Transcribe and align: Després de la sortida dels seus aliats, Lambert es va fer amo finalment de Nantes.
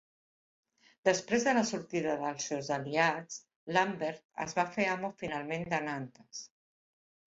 Després 1.09 1.45
de 1.47 1.53
la 1.57 1.63
sortida 1.73 2.17
dels 2.23 2.49
seus 2.53 2.73
aliats, 2.79 3.39
Lambert 3.79 4.27
es 4.49 4.61
va 4.61 4.69
fer 4.75 4.91
amo 4.99 5.17
finalment 5.25 5.73
de 5.77 5.87
Nantes. 5.91 6.47